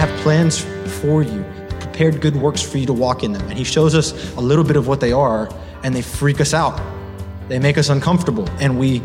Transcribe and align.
Have 0.00 0.20
plans 0.20 0.64
for 1.02 1.22
you, 1.22 1.44
prepared 1.78 2.22
good 2.22 2.34
works 2.34 2.62
for 2.62 2.78
you 2.78 2.86
to 2.86 2.92
walk 2.94 3.22
in 3.22 3.34
them. 3.34 3.46
And 3.48 3.58
he 3.58 3.64
shows 3.64 3.94
us 3.94 4.34
a 4.36 4.40
little 4.40 4.64
bit 4.64 4.76
of 4.76 4.88
what 4.88 4.98
they 4.98 5.12
are, 5.12 5.50
and 5.84 5.94
they 5.94 6.00
freak 6.00 6.40
us 6.40 6.54
out. 6.54 6.80
They 7.48 7.58
make 7.58 7.76
us 7.76 7.90
uncomfortable, 7.90 8.48
and 8.60 8.78
we 8.78 9.02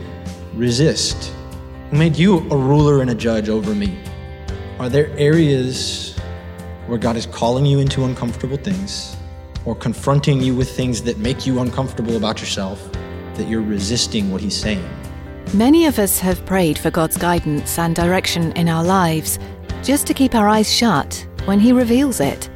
resist. 0.53 1.33
Who 1.91 1.97
made 1.97 2.15
you 2.15 2.37
a 2.49 2.55
ruler 2.55 3.01
and 3.01 3.09
a 3.09 3.15
judge 3.15 3.49
over 3.49 3.75
me? 3.75 3.99
Are 4.79 4.87
there 4.87 5.09
areas 5.17 6.17
where 6.87 6.97
God 6.97 7.17
is 7.17 7.25
calling 7.25 7.65
you 7.65 7.79
into 7.79 8.05
uncomfortable 8.05 8.55
things 8.55 9.17
or 9.65 9.75
confronting 9.75 10.39
you 10.39 10.55
with 10.55 10.71
things 10.71 11.01
that 11.01 11.17
make 11.17 11.45
you 11.45 11.59
uncomfortable 11.59 12.15
about 12.15 12.39
yourself 12.39 12.89
that 13.33 13.49
you're 13.49 13.61
resisting 13.61 14.31
what 14.31 14.39
he's 14.39 14.55
saying? 14.55 14.87
Many 15.53 15.85
of 15.85 15.99
us 15.99 16.19
have 16.19 16.45
prayed 16.45 16.77
for 16.77 16.89
God's 16.89 17.17
guidance 17.17 17.77
and 17.77 17.95
direction 17.95 18.51
in 18.53 18.67
our 18.67 18.83
lives 18.83 19.39
just 19.85 20.07
to 20.07 20.13
keep 20.15 20.33
our 20.33 20.49
eyes 20.49 20.73
shut 20.73 21.25
when 21.45 21.59
He 21.59 21.71
reveals 21.71 22.19
it. 22.19 22.49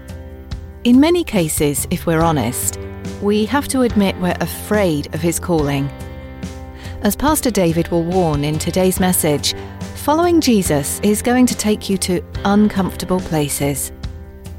In 0.83 0.99
many 0.99 1.23
cases, 1.23 1.88
if 1.91 2.08
we're 2.08 2.22
honest, 2.22 2.80
we 3.22 3.45
have 3.45 3.67
to 3.67 3.83
admit 3.83 4.17
we're 4.17 4.35
afraid 4.41 5.13
of 5.13 5.22
His 5.22 5.39
calling. 5.39 5.88
As 7.02 7.16
Pastor 7.16 7.52
David 7.52 7.88
will 7.89 8.03
warn 8.03 8.44
in 8.44 8.57
today's 8.57 9.00
message, 9.00 9.53
following 9.95 10.41
Jesus 10.41 11.00
is 11.02 11.22
going 11.22 11.45
to 11.45 11.55
take 11.55 11.88
you 11.88 11.97
to 12.00 12.22
uncomfortable 12.45 13.19
places. 13.19 13.91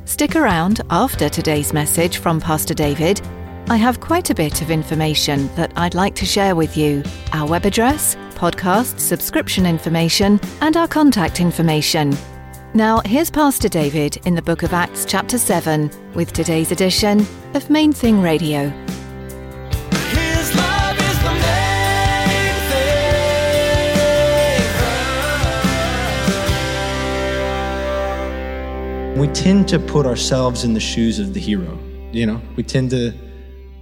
Stick 0.04 0.36
around 0.36 0.80
after 0.90 1.28
today's 1.28 1.72
message 1.72 2.18
from 2.18 2.40
Pastor 2.40 2.74
David. 2.74 3.20
I 3.68 3.76
have 3.76 4.00
quite 4.00 4.30
a 4.30 4.34
bit 4.34 4.62
of 4.62 4.70
information 4.70 5.52
that 5.56 5.72
I'd 5.76 5.94
like 5.94 6.14
to 6.16 6.26
share 6.26 6.54
with 6.54 6.76
you 6.76 7.02
our 7.32 7.48
web 7.48 7.64
address, 7.64 8.16
podcast 8.34 9.00
subscription 9.00 9.66
information, 9.66 10.40
and 10.60 10.76
our 10.76 10.88
contact 10.88 11.40
information. 11.40 12.16
Now, 12.72 13.00
here's 13.04 13.30
Pastor 13.30 13.68
David 13.68 14.24
in 14.26 14.36
the 14.36 14.42
book 14.42 14.62
of 14.62 14.72
Acts, 14.72 15.04
chapter 15.04 15.38
7, 15.38 15.90
with 16.14 16.32
today's 16.32 16.70
edition 16.70 17.26
of 17.54 17.68
Main 17.68 17.92
Thing 17.92 18.22
Radio. 18.22 18.68
His 18.68 20.54
love 20.54 20.96
is 20.96 21.18
the 21.18 21.32
main 21.32 22.54
thing. 29.14 29.20
we 29.20 29.26
tend 29.34 29.68
to 29.70 29.80
put 29.80 30.06
ourselves 30.06 30.62
in 30.62 30.72
the 30.72 30.78
shoes 30.78 31.18
of 31.18 31.34
the 31.34 31.40
hero. 31.40 31.76
You 32.12 32.26
know, 32.26 32.40
we 32.54 32.62
tend 32.62 32.90
to 32.90 33.12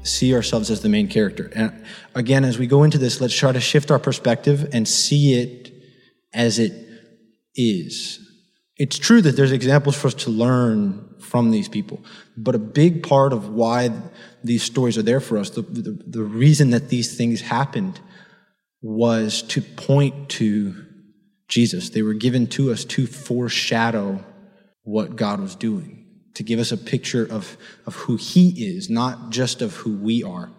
see 0.03 0.35
ourselves 0.35 0.71
as 0.71 0.81
the 0.81 0.89
main 0.89 1.09
character. 1.09 1.51
And 1.55 1.85
again, 2.15 2.43
as 2.43 2.59
we 2.59 2.67
go 2.67 2.85
into 2.85 2.97
this, 2.97 3.21
let's 3.21 3.37
try 3.37 3.53
to 3.53 3.61
shift 3.61 3.91
our 3.91 3.99
perspective 3.99 4.67
and 4.73 4.89
see 4.89 5.35
it 5.35 5.75
as 6.33 6.59
it 6.59 6.73
is. 7.55 8.25
It's 8.79 8.97
true 8.97 9.21
that 9.23 9.37
there's 9.37 9.53
examples 9.53 9.97
for 9.97 10.07
us 10.07 10.15
to 10.15 10.31
learn 10.31 11.17
from 11.19 11.51
these 11.51 11.69
people, 11.69 12.05
but 12.37 12.55
a 12.55 12.61
big 12.61 13.03
part 13.03 13.33
of 13.33 13.49
why 13.49 13.91
these 14.45 14.63
stories 14.63 14.97
are 14.97 15.03
there 15.03 15.21
for 15.21 15.37
us, 15.37 15.51
the, 15.51 15.63
the, 15.63 16.03
the 16.07 16.23
reason 16.23 16.71
that 16.71 16.89
these 16.89 17.17
things 17.17 17.41
happened 17.41 18.01
was 18.81 19.43
to 19.43 19.61
point 19.61 20.29
to 20.29 20.75
Jesus. 21.49 21.91
They 21.91 22.03
were 22.03 22.15
given 22.15 22.47
to 22.49 22.71
us 22.71 22.85
to 22.87 23.07
foreshadow 23.07 24.25
what 24.85 25.17
God 25.17 25.41
was 25.41 25.57
doing, 25.57 26.07
to 26.35 26.43
give 26.45 26.61
us 26.61 26.71
a 26.71 26.77
picture 26.77 27.27
of, 27.29 27.57
of 27.85 27.97
who 27.97 28.17
He 28.17 28.77
is, 28.77 28.89
not 28.89 29.31
just 29.31 29.61
of 29.61 29.75
who 29.77 29.97
we 29.97 30.23
are. 30.23 30.51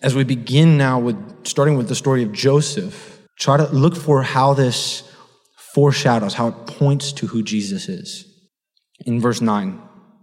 As 0.00 0.14
we 0.14 0.24
begin 0.24 0.78
now 0.78 0.98
with 1.00 1.46
starting 1.46 1.76
with 1.76 1.88
the 1.88 1.94
story 1.94 2.22
of 2.22 2.32
Joseph, 2.32 3.20
try 3.38 3.56
to 3.56 3.66
look 3.66 3.96
for 3.96 4.22
how 4.22 4.54
this 4.54 5.07
foreshadows, 5.74 6.34
how 6.34 6.48
it 6.48 6.66
points 6.66 7.12
to 7.12 7.26
who 7.26 7.42
Jesus 7.42 7.88
is. 7.88 8.24
In 9.06 9.20
verse 9.20 9.40
9, 9.40 9.80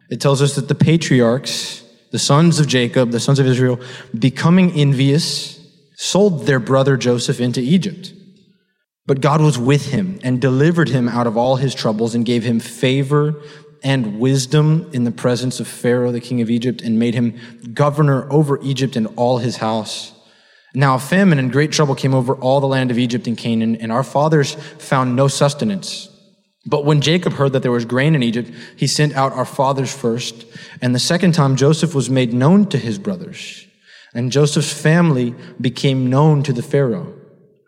it 0.10 0.22
tells 0.22 0.42
us 0.42 0.56
that 0.56 0.68
the 0.68 0.76
patriarchs, 0.76 1.84
the 2.12 2.20
sons 2.20 2.60
of 2.60 2.68
Jacob, 2.68 3.12
the 3.12 3.20
sons 3.20 3.40
of 3.40 3.48
Israel, 3.48 3.80
becoming 4.18 4.72
envious, 4.74 5.60
sold 5.96 6.46
their 6.46 6.60
brother 6.60 6.98
Joseph 6.98 7.40
into 7.40 7.62
Egypt. 7.62 8.14
But 9.06 9.22
God 9.22 9.42
was 9.42 9.58
with 9.58 9.92
him 9.92 10.20
and 10.24 10.42
delivered 10.42 10.90
him 10.90 11.08
out 11.08 11.28
of 11.28 11.38
all 11.38 11.58
his 11.58 11.76
troubles 11.76 12.16
and 12.16 12.26
gave 12.26 12.44
him 12.44 12.60
favor 12.60 13.36
and 13.84 14.20
wisdom 14.20 14.90
in 14.94 15.04
the 15.04 15.12
presence 15.12 15.60
of 15.60 15.68
Pharaoh, 15.68 16.12
the 16.12 16.20
king 16.20 16.42
of 16.42 16.50
Egypt, 16.50 16.82
and 16.82 16.98
made 16.98 17.14
him 17.14 17.40
governor 17.74 18.32
over 18.32 18.60
Egypt 18.64 18.96
and 18.96 19.08
all 19.16 19.38
his 19.38 19.58
house. 19.58 20.12
Now 20.76 20.96
a 20.96 21.00
famine 21.00 21.40
and 21.40 21.52
great 21.52 21.72
trouble 21.72 21.96
came 21.96 22.14
over 22.14 22.36
all 22.36 22.60
the 22.60 22.68
land 22.68 22.92
of 22.92 23.00
Egypt 23.00 23.28
and 23.28 23.38
Canaan, 23.38 23.78
and 23.78 23.92
our 23.92 24.04
fathers 24.04 24.56
found 24.78 25.16
no 25.16 25.28
sustenance. 25.28 26.10
But 26.66 26.84
when 26.84 27.02
Jacob 27.02 27.34
heard 27.34 27.54
that 27.54 27.62
there 27.62 27.72
was 27.72 27.86
grain 27.86 28.16
in 28.16 28.24
Egypt, 28.24 28.52
he 28.76 28.88
sent 28.88 29.14
out 29.14 29.34
our 29.34 29.46
fathers 29.46 29.94
first. 29.94 30.46
And 30.82 30.94
the 30.94 31.00
second 31.00 31.34
time 31.34 31.56
Joseph 31.56 31.94
was 31.94 32.10
made 32.10 32.34
known 32.34 32.68
to 32.70 32.78
his 32.78 32.98
brothers. 32.98 33.66
And 34.14 34.32
Joseph's 34.32 34.74
family 34.74 35.36
became 35.62 36.10
known 36.10 36.42
to 36.44 36.54
the 36.54 36.64
Pharaoh. 36.64 37.14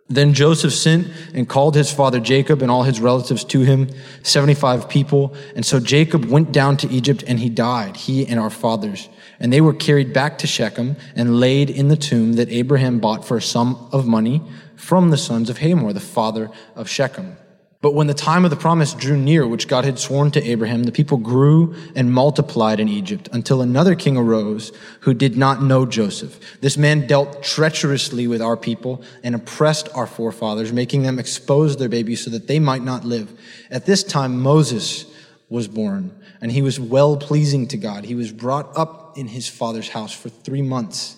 Then 0.09 0.33
Joseph 0.33 0.73
sent 0.73 1.07
and 1.33 1.47
called 1.47 1.75
his 1.75 1.91
father 1.91 2.19
Jacob 2.19 2.61
and 2.61 2.71
all 2.71 2.83
his 2.83 3.01
relatives 3.01 3.43
to 3.45 3.61
him, 3.61 3.89
75 4.23 4.87
people. 4.89 5.35
And 5.55 5.65
so 5.65 5.79
Jacob 5.79 6.25
went 6.25 6.51
down 6.51 6.77
to 6.77 6.89
Egypt 6.89 7.23
and 7.27 7.39
he 7.39 7.49
died, 7.49 7.97
he 7.97 8.25
and 8.25 8.39
our 8.39 8.49
fathers. 8.49 9.09
And 9.39 9.53
they 9.53 9.61
were 9.61 9.73
carried 9.73 10.13
back 10.13 10.37
to 10.39 10.47
Shechem 10.47 10.95
and 11.15 11.39
laid 11.39 11.69
in 11.69 11.89
the 11.89 11.95
tomb 11.95 12.33
that 12.33 12.49
Abraham 12.49 12.99
bought 12.99 13.25
for 13.25 13.37
a 13.37 13.41
sum 13.41 13.89
of 13.91 14.07
money 14.07 14.41
from 14.75 15.09
the 15.09 15.17
sons 15.17 15.49
of 15.49 15.59
Hamor, 15.59 15.93
the 15.93 15.99
father 15.99 16.49
of 16.75 16.89
Shechem. 16.89 17.37
But 17.79 17.93
when 17.93 18.07
the 18.07 18.15
time 18.15 18.43
of 18.43 18.49
the 18.49 18.57
promise 18.57 18.95
drew 18.95 19.15
near, 19.15 19.47
which 19.47 19.67
God 19.67 19.85
had 19.85 19.99
sworn 19.99 20.31
to 20.31 20.43
Abraham, 20.43 20.83
the 20.83 20.91
people 20.91 21.17
grew 21.17 21.75
and 21.95 22.11
multiplied 22.11 22.79
in 22.79 22.89
Egypt 22.89 23.29
until 23.31 23.61
another 23.61 23.93
king 23.93 24.17
arose 24.17 24.71
who 25.01 25.13
did 25.13 25.37
not 25.37 25.61
know 25.61 25.85
Joseph. 25.85 26.59
This 26.59 26.75
man 26.75 27.05
dealt 27.05 27.43
treacherously 27.43 28.27
with 28.27 28.41
our 28.41 28.57
people 28.57 29.03
and 29.23 29.35
oppressed 29.35 29.89
our 29.93 30.07
forefathers, 30.07 30.73
making 30.73 31.03
them 31.03 31.19
expose 31.19 31.77
their 31.77 31.87
babies 31.87 32.23
so 32.23 32.31
that 32.31 32.47
they 32.47 32.57
might 32.57 32.81
not 32.81 33.05
live. 33.05 33.31
At 33.69 33.85
this 33.85 34.03
time, 34.03 34.41
Moses 34.41 35.05
was 35.49 35.67
born, 35.67 36.11
and 36.41 36.51
he 36.51 36.61
was 36.61 36.79
well 36.79 37.17
pleasing 37.17 37.67
to 37.67 37.77
God. 37.77 38.05
He 38.05 38.15
was 38.15 38.31
brought 38.31 38.75
up 38.77 39.17
in 39.17 39.27
his 39.27 39.47
father's 39.47 39.89
house 39.89 40.13
for 40.13 40.29
three 40.29 40.61
months. 40.61 41.15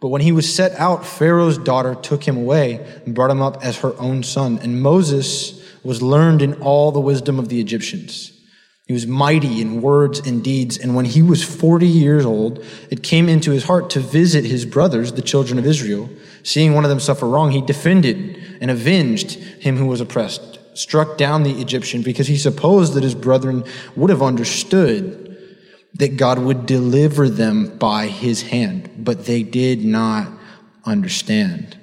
But 0.00 0.08
when 0.08 0.22
he 0.22 0.32
was 0.32 0.52
set 0.52 0.72
out, 0.72 1.06
Pharaoh's 1.06 1.58
daughter 1.58 1.94
took 1.94 2.24
him 2.24 2.36
away 2.36 2.84
and 3.04 3.14
brought 3.14 3.30
him 3.30 3.40
up 3.40 3.64
as 3.64 3.78
her 3.78 3.94
own 4.00 4.24
son. 4.24 4.58
And 4.58 4.82
Moses 4.82 5.62
was 5.84 6.02
learned 6.02 6.42
in 6.42 6.54
all 6.54 6.90
the 6.90 7.00
wisdom 7.00 7.38
of 7.38 7.48
the 7.48 7.60
Egyptians. 7.60 8.32
He 8.86 8.92
was 8.92 9.06
mighty 9.06 9.60
in 9.60 9.80
words 9.80 10.18
and 10.18 10.42
deeds. 10.42 10.76
And 10.76 10.96
when 10.96 11.04
he 11.04 11.22
was 11.22 11.44
40 11.44 11.86
years 11.86 12.26
old, 12.26 12.64
it 12.90 13.02
came 13.02 13.28
into 13.28 13.52
his 13.52 13.64
heart 13.64 13.90
to 13.90 14.00
visit 14.00 14.44
his 14.44 14.66
brothers, 14.66 15.12
the 15.12 15.22
children 15.22 15.58
of 15.58 15.66
Israel. 15.66 16.10
Seeing 16.42 16.74
one 16.74 16.84
of 16.84 16.90
them 16.90 17.00
suffer 17.00 17.28
wrong, 17.28 17.52
he 17.52 17.62
defended 17.62 18.58
and 18.60 18.70
avenged 18.70 19.34
him 19.34 19.76
who 19.76 19.86
was 19.86 20.00
oppressed, 20.00 20.58
struck 20.74 21.18
down 21.18 21.42
the 21.42 21.60
Egyptian 21.60 22.02
because 22.02 22.28
he 22.28 22.36
supposed 22.36 22.94
that 22.94 23.02
his 23.02 23.14
brethren 23.14 23.64
would 23.96 24.10
have 24.10 24.22
understood 24.22 25.22
that 25.94 26.16
God 26.16 26.38
would 26.38 26.66
deliver 26.66 27.28
them 27.28 27.76
by 27.78 28.06
his 28.06 28.42
hand, 28.42 28.90
but 28.98 29.26
they 29.26 29.42
did 29.42 29.84
not 29.84 30.28
understand. 30.84 31.78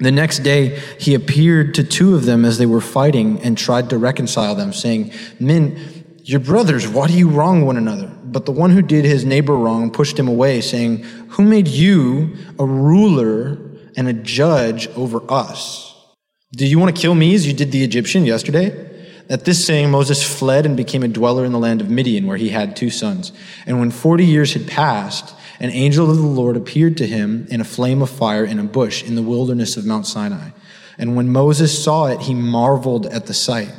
The 0.00 0.12
next 0.12 0.40
day, 0.40 0.78
he 1.00 1.14
appeared 1.14 1.74
to 1.74 1.84
two 1.84 2.14
of 2.14 2.24
them 2.24 2.44
as 2.44 2.58
they 2.58 2.66
were 2.66 2.80
fighting 2.80 3.40
and 3.40 3.58
tried 3.58 3.90
to 3.90 3.98
reconcile 3.98 4.54
them, 4.54 4.72
saying, 4.72 5.12
Men, 5.40 6.04
your 6.22 6.40
brothers, 6.40 6.86
why 6.86 7.08
do 7.08 7.14
you 7.14 7.28
wrong 7.28 7.64
one 7.64 7.76
another? 7.76 8.06
But 8.24 8.44
the 8.44 8.52
one 8.52 8.70
who 8.70 8.82
did 8.82 9.04
his 9.04 9.24
neighbor 9.24 9.56
wrong 9.56 9.90
pushed 9.90 10.18
him 10.18 10.28
away, 10.28 10.60
saying, 10.60 10.98
Who 11.30 11.42
made 11.42 11.66
you 11.66 12.36
a 12.58 12.66
ruler 12.66 13.58
and 13.96 14.06
a 14.06 14.12
judge 14.12 14.88
over 14.88 15.22
us? 15.28 15.87
Do 16.52 16.66
you 16.66 16.78
want 16.78 16.94
to 16.94 17.00
kill 17.00 17.14
me 17.14 17.34
as 17.34 17.46
you 17.46 17.52
did 17.52 17.72
the 17.72 17.84
Egyptian 17.84 18.24
yesterday? 18.24 18.86
At 19.28 19.44
this 19.44 19.64
saying, 19.66 19.90
Moses 19.90 20.22
fled 20.22 20.64
and 20.64 20.78
became 20.78 21.02
a 21.02 21.08
dweller 21.08 21.44
in 21.44 21.52
the 21.52 21.58
land 21.58 21.82
of 21.82 21.90
Midian, 21.90 22.26
where 22.26 22.38
he 22.38 22.48
had 22.48 22.74
two 22.74 22.88
sons. 22.88 23.32
And 23.66 23.78
when 23.78 23.90
forty 23.90 24.24
years 24.24 24.54
had 24.54 24.66
passed, 24.66 25.34
an 25.60 25.70
angel 25.70 26.10
of 26.10 26.16
the 26.16 26.22
Lord 26.22 26.56
appeared 26.56 26.96
to 26.96 27.06
him 27.06 27.46
in 27.50 27.60
a 27.60 27.64
flame 27.64 28.00
of 28.00 28.08
fire 28.08 28.44
in 28.44 28.58
a 28.58 28.64
bush 28.64 29.02
in 29.02 29.14
the 29.14 29.22
wilderness 29.22 29.76
of 29.76 29.84
Mount 29.84 30.06
Sinai. 30.06 30.50
And 30.96 31.14
when 31.14 31.28
Moses 31.30 31.84
saw 31.84 32.06
it, 32.06 32.22
he 32.22 32.34
marveled 32.34 33.04
at 33.06 33.26
the 33.26 33.34
sight. 33.34 33.72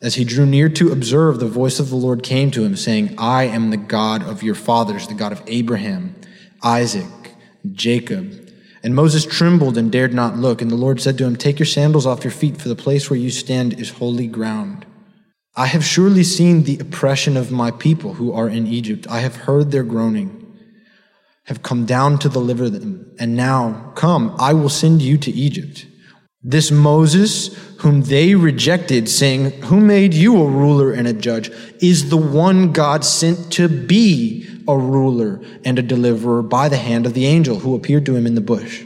As 0.00 0.14
he 0.14 0.24
drew 0.24 0.46
near 0.46 0.70
to 0.70 0.92
observe, 0.92 1.40
the 1.40 1.46
voice 1.46 1.78
of 1.78 1.90
the 1.90 1.96
Lord 1.96 2.22
came 2.22 2.50
to 2.52 2.64
him, 2.64 2.76
saying, 2.76 3.14
I 3.18 3.44
am 3.44 3.68
the 3.68 3.76
God 3.76 4.22
of 4.22 4.42
your 4.42 4.54
fathers, 4.54 5.08
the 5.08 5.14
God 5.14 5.32
of 5.32 5.42
Abraham, 5.46 6.16
Isaac, 6.62 7.34
Jacob. 7.72 8.45
And 8.86 8.94
Moses 8.94 9.26
trembled 9.26 9.76
and 9.76 9.90
dared 9.90 10.14
not 10.14 10.36
look. 10.36 10.62
And 10.62 10.70
the 10.70 10.76
Lord 10.76 11.00
said 11.00 11.18
to 11.18 11.24
him, 11.24 11.34
Take 11.34 11.58
your 11.58 11.66
sandals 11.66 12.06
off 12.06 12.22
your 12.22 12.30
feet, 12.30 12.62
for 12.62 12.68
the 12.68 12.76
place 12.76 13.10
where 13.10 13.18
you 13.18 13.30
stand 13.30 13.80
is 13.80 13.90
holy 13.90 14.28
ground. 14.28 14.86
I 15.56 15.66
have 15.66 15.84
surely 15.84 16.22
seen 16.22 16.62
the 16.62 16.78
oppression 16.78 17.36
of 17.36 17.50
my 17.50 17.72
people 17.72 18.14
who 18.14 18.32
are 18.32 18.48
in 18.48 18.68
Egypt. 18.68 19.08
I 19.10 19.22
have 19.22 19.34
heard 19.34 19.72
their 19.72 19.82
groaning, 19.82 20.56
have 21.46 21.64
come 21.64 21.84
down 21.84 22.20
to 22.20 22.28
deliver 22.28 22.70
them. 22.70 23.12
And 23.18 23.34
now, 23.34 23.90
come, 23.96 24.36
I 24.38 24.52
will 24.52 24.68
send 24.68 25.02
you 25.02 25.18
to 25.18 25.32
Egypt. 25.32 25.84
This 26.44 26.70
Moses, 26.70 27.56
whom 27.78 28.02
they 28.02 28.36
rejected, 28.36 29.08
saying, 29.08 29.62
Who 29.62 29.80
made 29.80 30.14
you 30.14 30.40
a 30.40 30.48
ruler 30.48 30.92
and 30.92 31.08
a 31.08 31.12
judge, 31.12 31.50
is 31.82 32.08
the 32.08 32.16
one 32.16 32.70
God 32.70 33.04
sent 33.04 33.50
to 33.54 33.66
be 33.66 34.48
a 34.68 34.76
ruler 34.76 35.40
and 35.64 35.78
a 35.78 35.82
deliverer 35.82 36.42
by 36.42 36.68
the 36.68 36.76
hand 36.76 37.06
of 37.06 37.14
the 37.14 37.26
angel 37.26 37.60
who 37.60 37.74
appeared 37.74 38.06
to 38.06 38.16
him 38.16 38.26
in 38.26 38.34
the 38.34 38.40
bush. 38.40 38.84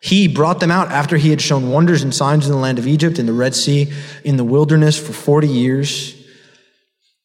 He 0.00 0.28
brought 0.28 0.60
them 0.60 0.70
out 0.70 0.90
after 0.90 1.16
he 1.16 1.30
had 1.30 1.40
shown 1.40 1.70
wonders 1.70 2.02
and 2.02 2.14
signs 2.14 2.46
in 2.46 2.52
the 2.52 2.58
land 2.58 2.78
of 2.78 2.86
Egypt, 2.86 3.18
in 3.18 3.24
the 3.24 3.32
Red 3.32 3.54
Sea, 3.54 3.90
in 4.22 4.36
the 4.36 4.44
wilderness 4.44 4.98
for 4.98 5.14
40 5.14 5.48
years. 5.48 6.14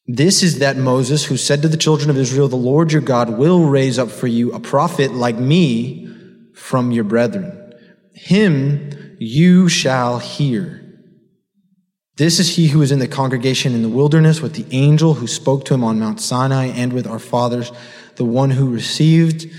This 0.06 0.42
is 0.42 0.60
that 0.60 0.78
Moses 0.78 1.26
who 1.26 1.36
said 1.36 1.60
to 1.62 1.68
the 1.68 1.76
children 1.76 2.08
of 2.08 2.16
Israel, 2.16 2.48
The 2.48 2.56
Lord 2.56 2.90
your 2.90 3.02
God 3.02 3.36
will 3.36 3.66
raise 3.66 3.98
up 3.98 4.10
for 4.10 4.26
you 4.26 4.52
a 4.52 4.60
prophet 4.60 5.12
like 5.12 5.36
me 5.36 6.08
from 6.54 6.90
your 6.90 7.04
brethren. 7.04 7.74
Him 8.14 9.16
you 9.18 9.68
shall 9.68 10.18
hear. 10.18 10.89
This 12.20 12.38
is 12.38 12.54
he 12.56 12.66
who 12.66 12.80
was 12.80 12.92
in 12.92 12.98
the 12.98 13.08
congregation 13.08 13.74
in 13.74 13.80
the 13.80 13.88
wilderness 13.88 14.42
with 14.42 14.52
the 14.52 14.66
angel 14.76 15.14
who 15.14 15.26
spoke 15.26 15.64
to 15.64 15.72
him 15.72 15.82
on 15.82 15.98
Mount 15.98 16.20
Sinai 16.20 16.66
and 16.66 16.92
with 16.92 17.06
our 17.06 17.18
fathers, 17.18 17.72
the 18.16 18.26
one 18.26 18.50
who 18.50 18.70
received 18.70 19.50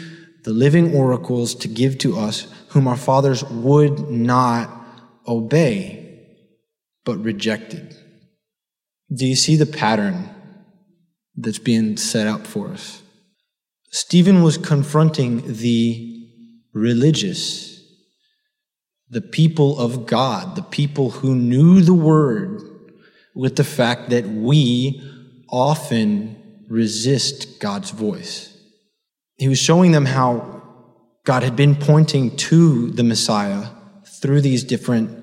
the 0.43 0.51
living 0.51 0.93
oracles 0.93 1.55
to 1.55 1.67
give 1.67 1.97
to 1.97 2.19
us, 2.19 2.45
whom 2.67 2.87
our 2.87 2.95
fathers 2.95 3.43
would 3.45 4.11
not 4.11 4.69
obey, 5.27 6.19
but 7.03 7.17
rejected. 7.23 7.95
Do 9.11 9.25
you 9.25 9.35
see 9.35 9.55
the 9.55 9.65
pattern 9.65 10.29
that's 11.35 11.57
being 11.57 11.97
set 11.97 12.27
up 12.27 12.45
for 12.45 12.67
us? 12.67 13.01
Stephen 13.89 14.43
was 14.43 14.59
confronting 14.59 15.41
the 15.51 16.27
religious 16.75 17.70
the 19.11 19.21
people 19.21 19.77
of 19.77 20.05
God, 20.05 20.55
the 20.55 20.63
people 20.63 21.11
who 21.11 21.35
knew 21.35 21.81
the 21.81 21.93
word, 21.93 22.61
with 23.35 23.57
the 23.57 23.63
fact 23.63 24.09
that 24.09 24.25
we 24.25 25.01
often 25.49 26.63
resist 26.69 27.59
God's 27.59 27.91
voice. 27.91 28.57
He 29.35 29.49
was 29.49 29.59
showing 29.59 29.91
them 29.91 30.05
how 30.05 30.63
God 31.25 31.43
had 31.43 31.57
been 31.57 31.75
pointing 31.75 32.35
to 32.37 32.89
the 32.91 33.03
Messiah 33.03 33.67
through 34.05 34.41
these 34.41 34.63
different 34.63 35.17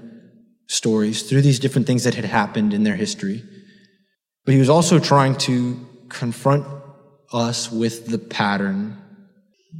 stories, 0.66 1.22
through 1.22 1.42
these 1.42 1.58
different 1.58 1.86
things 1.86 2.04
that 2.04 2.14
had 2.14 2.26
happened 2.26 2.74
in 2.74 2.84
their 2.84 2.96
history. 2.96 3.42
But 4.44 4.52
he 4.52 4.60
was 4.60 4.68
also 4.68 4.98
trying 4.98 5.36
to 5.36 5.86
confront 6.10 6.66
us 7.32 7.72
with 7.72 8.06
the 8.06 8.18
pattern 8.18 8.98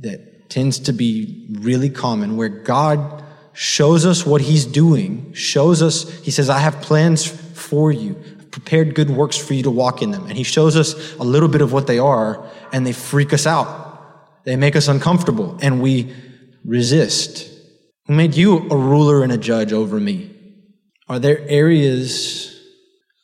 that 0.00 0.48
tends 0.48 0.78
to 0.80 0.92
be 0.94 1.46
really 1.60 1.90
common 1.90 2.36
where 2.36 2.48
God 2.48 3.24
shows 3.60 4.06
us 4.06 4.24
what 4.24 4.40
he's 4.40 4.64
doing, 4.64 5.32
shows 5.32 5.82
us, 5.82 6.08
he 6.20 6.30
says, 6.30 6.48
I 6.48 6.60
have 6.60 6.80
plans 6.80 7.26
for 7.26 7.90
you, 7.90 8.14
I've 8.38 8.52
prepared 8.52 8.94
good 8.94 9.10
works 9.10 9.36
for 9.36 9.52
you 9.52 9.64
to 9.64 9.70
walk 9.70 10.00
in 10.00 10.12
them. 10.12 10.26
And 10.26 10.36
he 10.36 10.44
shows 10.44 10.76
us 10.76 10.94
a 11.16 11.24
little 11.24 11.48
bit 11.48 11.60
of 11.60 11.72
what 11.72 11.88
they 11.88 11.98
are, 11.98 12.48
and 12.72 12.86
they 12.86 12.92
freak 12.92 13.32
us 13.32 13.48
out. 13.48 14.44
They 14.44 14.54
make 14.54 14.76
us 14.76 14.86
uncomfortable, 14.86 15.58
and 15.60 15.82
we 15.82 16.14
resist. 16.64 17.50
Who 18.06 18.14
made 18.14 18.36
you 18.36 18.58
a 18.70 18.76
ruler 18.76 19.24
and 19.24 19.32
a 19.32 19.36
judge 19.36 19.72
over 19.72 19.98
me? 19.98 20.30
Are 21.08 21.18
there 21.18 21.40
areas 21.48 22.56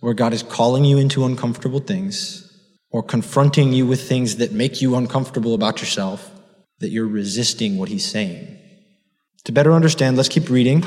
where 0.00 0.14
God 0.14 0.32
is 0.32 0.42
calling 0.42 0.84
you 0.84 0.98
into 0.98 1.24
uncomfortable 1.24 1.78
things 1.78 2.40
or 2.90 3.04
confronting 3.04 3.72
you 3.72 3.86
with 3.86 4.08
things 4.08 4.38
that 4.38 4.50
make 4.50 4.82
you 4.82 4.96
uncomfortable 4.96 5.54
about 5.54 5.78
yourself 5.78 6.28
that 6.80 6.90
you're 6.90 7.06
resisting 7.06 7.78
what 7.78 7.88
he's 7.88 8.04
saying? 8.04 8.58
To 9.44 9.52
better 9.52 9.72
understand, 9.72 10.16
let's 10.16 10.28
keep 10.28 10.48
reading. 10.48 10.82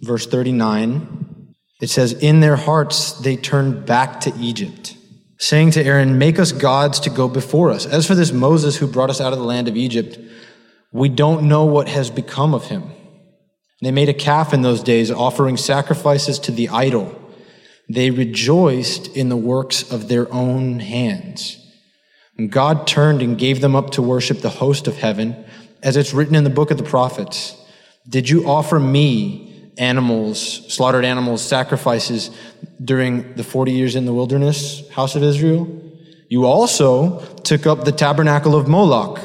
Verse 0.00 0.26
39. 0.26 1.54
It 1.80 1.90
says, 1.90 2.12
In 2.12 2.40
their 2.40 2.56
hearts 2.56 3.12
they 3.12 3.36
turned 3.36 3.84
back 3.86 4.20
to 4.20 4.32
Egypt, 4.38 4.96
saying 5.38 5.72
to 5.72 5.84
Aaron, 5.84 6.16
Make 6.16 6.38
us 6.38 6.52
gods 6.52 7.00
to 7.00 7.10
go 7.10 7.28
before 7.28 7.70
us. 7.70 7.84
As 7.84 8.06
for 8.06 8.14
this 8.14 8.32
Moses 8.32 8.76
who 8.76 8.86
brought 8.86 9.10
us 9.10 9.20
out 9.20 9.32
of 9.32 9.40
the 9.40 9.44
land 9.44 9.66
of 9.66 9.76
Egypt, 9.76 10.18
we 10.92 11.08
don't 11.08 11.48
know 11.48 11.64
what 11.64 11.88
has 11.88 12.08
become 12.08 12.54
of 12.54 12.66
him. 12.66 12.84
They 13.80 13.90
made 13.90 14.08
a 14.08 14.14
calf 14.14 14.54
in 14.54 14.62
those 14.62 14.84
days, 14.84 15.10
offering 15.10 15.56
sacrifices 15.56 16.38
to 16.40 16.52
the 16.52 16.68
idol. 16.68 17.18
They 17.88 18.10
rejoiced 18.10 19.08
in 19.16 19.28
the 19.28 19.36
works 19.36 19.90
of 19.90 20.06
their 20.06 20.32
own 20.32 20.78
hands. 20.78 21.58
And 22.38 22.50
God 22.50 22.86
turned 22.86 23.22
and 23.22 23.36
gave 23.36 23.60
them 23.60 23.74
up 23.74 23.90
to 23.90 24.02
worship 24.02 24.40
the 24.40 24.50
host 24.50 24.86
of 24.86 24.98
heaven, 24.98 25.44
as 25.82 25.96
it's 25.96 26.14
written 26.14 26.36
in 26.36 26.44
the 26.44 26.50
book 26.50 26.70
of 26.70 26.78
the 26.78 26.84
prophets. 26.84 27.56
Did 28.08 28.28
you 28.28 28.48
offer 28.48 28.80
me 28.80 29.72
animals, 29.78 30.72
slaughtered 30.72 31.04
animals, 31.04 31.42
sacrifices 31.42 32.30
during 32.84 33.34
the 33.34 33.44
40 33.44 33.72
years 33.72 33.96
in 33.96 34.06
the 34.06 34.12
wilderness, 34.12 34.88
house 34.90 35.14
of 35.14 35.22
Israel? 35.22 35.68
You 36.28 36.46
also 36.46 37.20
took 37.44 37.66
up 37.66 37.84
the 37.84 37.92
tabernacle 37.92 38.54
of 38.54 38.66
Moloch, 38.66 39.20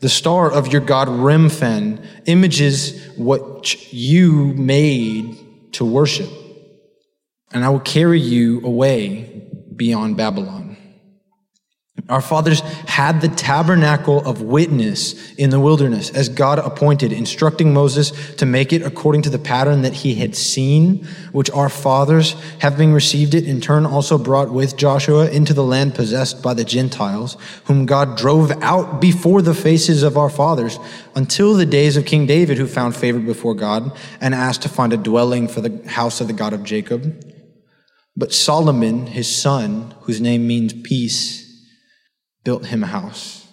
the 0.00 0.08
star 0.08 0.50
of 0.50 0.72
your 0.72 0.80
god 0.80 1.08
Remphan, 1.08 2.04
images 2.26 3.08
which 3.16 3.92
you 3.92 4.52
made 4.54 5.72
to 5.72 5.84
worship. 5.84 6.28
And 7.52 7.64
I 7.64 7.68
will 7.70 7.80
carry 7.80 8.20
you 8.20 8.60
away 8.64 9.48
beyond 9.74 10.16
Babylon. 10.16 10.71
Our 12.08 12.22
fathers 12.22 12.60
had 12.60 13.20
the 13.20 13.28
tabernacle 13.28 14.26
of 14.26 14.40
witness 14.40 15.34
in 15.34 15.50
the 15.50 15.60
wilderness 15.60 16.08
as 16.08 16.30
God 16.30 16.58
appointed, 16.58 17.12
instructing 17.12 17.74
Moses 17.74 18.12
to 18.36 18.46
make 18.46 18.72
it 18.72 18.80
according 18.80 19.22
to 19.22 19.30
the 19.30 19.38
pattern 19.38 19.82
that 19.82 19.92
he 19.92 20.14
had 20.14 20.34
seen, 20.34 21.06
which 21.32 21.50
our 21.50 21.68
fathers, 21.68 22.32
having 22.60 22.94
received 22.94 23.34
it, 23.34 23.46
in 23.46 23.60
turn 23.60 23.84
also 23.84 24.16
brought 24.16 24.50
with 24.50 24.78
Joshua 24.78 25.30
into 25.30 25.52
the 25.52 25.62
land 25.62 25.94
possessed 25.94 26.42
by 26.42 26.54
the 26.54 26.64
Gentiles, 26.64 27.36
whom 27.64 27.84
God 27.84 28.16
drove 28.16 28.50
out 28.62 29.00
before 29.00 29.42
the 29.42 29.54
faces 29.54 30.02
of 30.02 30.16
our 30.16 30.30
fathers 30.30 30.78
until 31.14 31.52
the 31.52 31.66
days 31.66 31.98
of 31.98 32.06
King 32.06 32.26
David, 32.26 32.56
who 32.56 32.66
found 32.66 32.96
favor 32.96 33.20
before 33.20 33.54
God 33.54 33.94
and 34.18 34.34
asked 34.34 34.62
to 34.62 34.70
find 34.70 34.94
a 34.94 34.96
dwelling 34.96 35.46
for 35.46 35.60
the 35.60 35.86
house 35.90 36.22
of 36.22 36.26
the 36.26 36.32
God 36.32 36.54
of 36.54 36.64
Jacob. 36.64 37.22
But 38.16 38.32
Solomon, 38.32 39.06
his 39.06 39.34
son, 39.34 39.94
whose 40.00 40.22
name 40.22 40.46
means 40.46 40.72
peace, 40.72 41.41
built 42.44 42.66
him 42.66 42.82
a 42.82 42.88
house. 42.88 43.46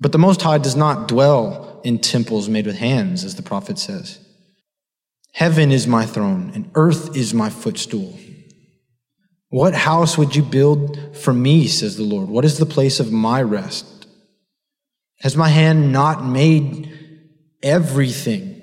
But 0.00 0.12
the 0.12 0.18
Most 0.18 0.42
High 0.42 0.58
does 0.58 0.76
not 0.76 1.08
dwell 1.08 1.80
in 1.84 1.98
temples 1.98 2.48
made 2.48 2.66
with 2.66 2.76
hands, 2.76 3.24
as 3.24 3.36
the 3.36 3.42
prophet 3.42 3.78
says. 3.78 4.18
Heaven 5.32 5.70
is 5.70 5.86
my 5.86 6.04
throne, 6.04 6.50
and 6.54 6.70
earth 6.74 7.16
is 7.16 7.32
my 7.32 7.50
footstool. 7.50 8.18
What 9.48 9.74
house 9.74 10.18
would 10.18 10.34
you 10.34 10.42
build 10.42 11.16
for 11.16 11.32
me, 11.32 11.66
says 11.68 11.96
the 11.96 12.02
Lord? 12.02 12.28
What 12.28 12.44
is 12.44 12.58
the 12.58 12.66
place 12.66 13.00
of 13.00 13.12
my 13.12 13.42
rest? 13.42 14.06
Has 15.20 15.36
my 15.36 15.48
hand 15.48 15.92
not 15.92 16.24
made 16.24 16.90
everything? 17.62 18.60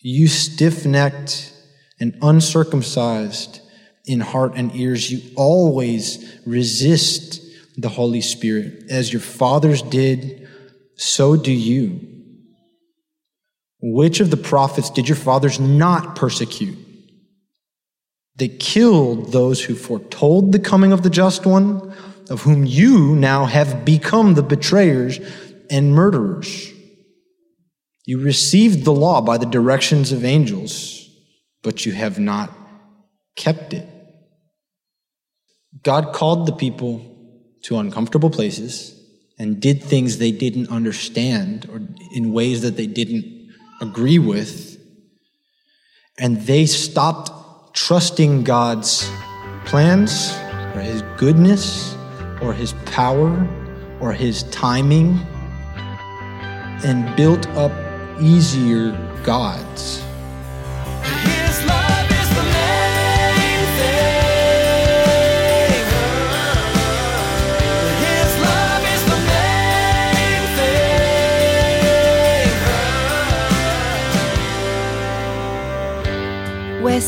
You 0.00 0.28
stiff 0.28 0.84
necked 0.84 1.52
and 2.00 2.16
uncircumcised 2.22 3.60
in 4.04 4.20
heart 4.20 4.52
and 4.56 4.74
ears, 4.74 5.10
you 5.10 5.20
always 5.36 6.40
resist 6.46 7.40
the 7.78 7.88
Holy 7.88 8.20
Spirit. 8.20 8.90
As 8.90 9.12
your 9.12 9.22
fathers 9.22 9.82
did, 9.82 10.48
so 10.96 11.36
do 11.36 11.52
you. 11.52 12.00
Which 13.80 14.18
of 14.18 14.30
the 14.30 14.36
prophets 14.36 14.90
did 14.90 15.08
your 15.08 15.16
fathers 15.16 15.60
not 15.60 16.16
persecute? 16.16 16.76
They 18.34 18.48
killed 18.48 19.32
those 19.32 19.64
who 19.64 19.76
foretold 19.76 20.50
the 20.52 20.58
coming 20.58 20.92
of 20.92 21.02
the 21.02 21.10
just 21.10 21.46
one, 21.46 21.94
of 22.28 22.42
whom 22.42 22.66
you 22.66 23.14
now 23.14 23.46
have 23.46 23.84
become 23.84 24.34
the 24.34 24.42
betrayers 24.42 25.20
and 25.70 25.94
murderers. 25.94 26.72
You 28.04 28.20
received 28.20 28.84
the 28.84 28.92
law 28.92 29.20
by 29.20 29.38
the 29.38 29.46
directions 29.46 30.10
of 30.10 30.24
angels, 30.24 31.08
but 31.62 31.86
you 31.86 31.92
have 31.92 32.18
not 32.18 32.52
kept 33.36 33.72
it. 33.72 33.88
God 35.82 36.12
called 36.12 36.46
the 36.46 36.52
people 36.52 37.17
to 37.62 37.78
uncomfortable 37.78 38.30
places 38.30 38.94
and 39.38 39.60
did 39.60 39.82
things 39.82 40.18
they 40.18 40.32
didn't 40.32 40.68
understand 40.68 41.68
or 41.72 41.80
in 42.14 42.32
ways 42.32 42.62
that 42.62 42.76
they 42.76 42.86
didn't 42.86 43.52
agree 43.80 44.18
with. 44.18 44.76
And 46.18 46.40
they 46.42 46.66
stopped 46.66 47.74
trusting 47.74 48.44
God's 48.44 49.10
plans 49.64 50.32
or 50.74 50.80
his 50.80 51.02
goodness 51.16 51.94
or 52.42 52.52
his 52.52 52.72
power 52.86 53.48
or 54.00 54.12
his 54.12 54.44
timing 54.44 55.18
and 56.84 57.14
built 57.16 57.46
up 57.50 57.72
easier 58.20 58.92
gods. 59.24 60.02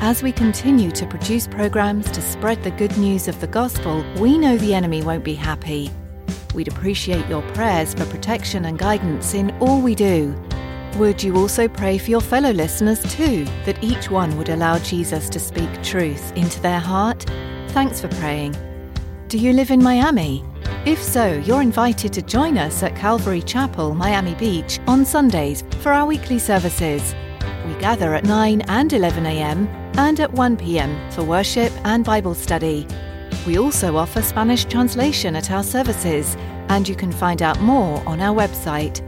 As 0.00 0.22
we 0.22 0.30
continue 0.30 0.90
to 0.90 1.06
produce 1.06 1.46
programs 1.46 2.10
to 2.10 2.20
spread 2.20 2.62
the 2.62 2.70
good 2.70 2.96
news 2.98 3.28
of 3.28 3.40
the 3.40 3.46
gospel, 3.46 4.04
we 4.18 4.36
know 4.36 4.58
the 4.58 4.74
enemy 4.74 5.02
won't 5.02 5.24
be 5.24 5.34
happy. 5.34 5.90
We'd 6.54 6.68
appreciate 6.68 7.26
your 7.28 7.40
prayers 7.54 7.94
for 7.94 8.04
protection 8.06 8.66
and 8.66 8.78
guidance 8.78 9.32
in 9.32 9.56
all 9.58 9.80
we 9.80 9.94
do. 9.94 10.36
Would 10.96 11.22
you 11.22 11.36
also 11.36 11.66
pray 11.66 11.96
for 11.96 12.10
your 12.10 12.20
fellow 12.20 12.50
listeners 12.50 13.00
too, 13.14 13.46
that 13.64 13.82
each 13.82 14.10
one 14.10 14.36
would 14.36 14.50
allow 14.50 14.78
Jesus 14.78 15.30
to 15.30 15.40
speak 15.40 15.70
truth 15.82 16.30
into 16.36 16.60
their 16.60 16.78
heart? 16.78 17.24
Thanks 17.68 17.98
for 17.98 18.08
praying. 18.08 18.54
Do 19.28 19.38
you 19.38 19.54
live 19.54 19.70
in 19.70 19.82
Miami? 19.82 20.44
If 20.84 21.02
so, 21.02 21.32
you're 21.38 21.62
invited 21.62 22.12
to 22.12 22.22
join 22.22 22.58
us 22.58 22.82
at 22.82 22.96
Calvary 22.96 23.42
Chapel, 23.42 23.94
Miami 23.94 24.34
Beach 24.34 24.78
on 24.86 25.06
Sundays 25.06 25.64
for 25.80 25.90
our 25.90 26.06
weekly 26.06 26.38
services. 26.38 27.14
We 27.66 27.74
gather 27.80 28.14
at 28.14 28.24
9 28.24 28.60
and 28.62 28.92
11 28.92 29.26
a.m. 29.26 29.85
and 29.98 30.20
at 30.20 30.32
1 30.32 30.56
p.m. 30.56 31.10
for 31.10 31.24
worship 31.24 31.72
and 31.84 32.04
Bible 32.04 32.34
study. 32.34 32.86
We 33.46 33.58
also 33.58 33.96
offer 33.96 34.22
Spanish 34.22 34.64
translation 34.64 35.36
at 35.36 35.50
our 35.50 35.62
services, 35.62 36.36
and 36.68 36.88
you 36.88 36.94
can 36.94 37.12
find 37.12 37.42
out 37.42 37.60
more 37.60 38.02
on 38.06 38.20
our 38.20 38.34
website. 38.34 39.02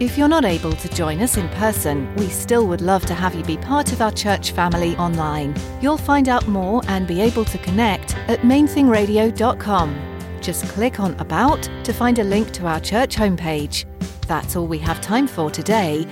If 0.00 0.16
you're 0.16 0.28
not 0.28 0.44
able 0.44 0.72
to 0.72 0.88
join 0.90 1.20
us 1.20 1.36
in 1.36 1.48
person, 1.48 2.14
we 2.16 2.28
still 2.28 2.68
would 2.68 2.80
love 2.80 3.04
to 3.06 3.14
have 3.14 3.34
you 3.34 3.42
be 3.42 3.56
part 3.56 3.92
of 3.92 4.00
our 4.00 4.12
church 4.12 4.52
family 4.52 4.96
online. 4.96 5.56
You'll 5.80 5.98
find 5.98 6.28
out 6.28 6.46
more 6.46 6.82
and 6.86 7.06
be 7.06 7.20
able 7.20 7.44
to 7.46 7.58
connect 7.58 8.16
at 8.28 8.40
mainthingradio.com. 8.40 10.38
Just 10.40 10.66
click 10.66 11.00
on 11.00 11.14
About 11.14 11.68
to 11.82 11.92
find 11.92 12.20
a 12.20 12.24
link 12.24 12.52
to 12.52 12.66
our 12.66 12.78
church 12.78 13.16
homepage. 13.16 13.86
That's 14.28 14.54
all 14.54 14.68
we 14.68 14.78
have 14.78 15.00
time 15.00 15.26
for 15.26 15.50
today. 15.50 16.06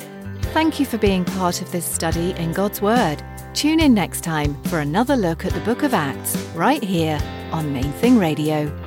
Thank 0.53 0.81
you 0.81 0.87
for 0.87 0.99
being 0.99 1.25
part 1.25 1.63
of 1.63 1.71
this 1.71 1.85
study 1.85 2.33
in 2.33 2.53
God's 2.53 2.83
Word. 2.83 3.23
Tune 3.57 3.81
in 3.81 3.95
next 3.95 4.21
time 4.21 4.55
for 4.65 4.81
another 4.81 5.17
look 5.17 5.47
at 5.47 5.53
the 5.55 5.61
book 5.61 5.83
of 5.83 5.95
Acts, 5.95 6.37
right 6.55 6.85
here 6.85 7.19
on 7.53 7.73
Main 7.73 7.91
Thing 7.93 8.19
Radio. 8.19 8.86